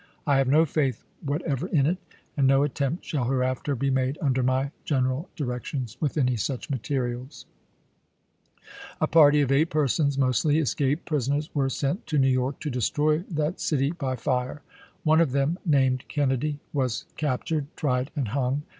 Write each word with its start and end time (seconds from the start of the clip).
I 0.25 0.37
have 0.37 0.47
no 0.47 0.65
faith 0.65 1.03
whatever 1.23 1.67
in 1.67 1.85
it, 1.85 1.99
and 2.35 2.47
no 2.47 2.61
CONSPIEACIES 2.61 2.71
m 2.71 2.71
THE 2.71 2.71
NORTH 2.71 2.71
23 2.71 2.71
attempt 2.71 3.05
shall 3.05 3.23
hereafter 3.25 3.75
be 3.75 3.89
made 3.91 4.17
under 4.19 4.41
my 4.41 4.71
gen 4.83 5.03
chap.i. 5.03 5.09
eral 5.13 5.25
directions 5.35 5.97
with 6.01 6.17
any 6.17 6.35
such 6.37 6.69
materials." 6.71 7.45
A 8.99 9.05
party 9.05 9.41
of 9.41 9.51
eight 9.51 9.69
persons, 9.69 10.17
mostly 10.17 10.57
escaped 10.57 11.05
prison 11.05 11.37
ers, 11.37 11.53
were 11.53 11.69
sent 11.69 12.07
to 12.07 12.17
New 12.17 12.29
York 12.29 12.59
to 12.61 12.71
destroy 12.71 13.19
that 13.29 13.59
city 13.61 13.91
by 13.91 14.15
fire. 14.15 14.63
One 15.03 15.21
of 15.21 15.33
them, 15.33 15.59
named 15.67 16.05
Kennedy, 16.07 16.57
was 16.73 17.05
captured, 17.15 17.67
tried, 17.75 18.09
and 18.15 18.29
hung. 18.29 18.63